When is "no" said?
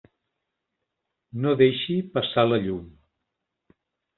1.45-1.53